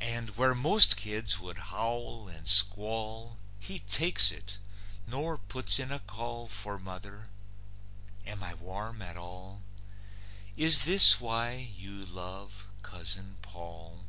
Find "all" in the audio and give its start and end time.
9.16-9.60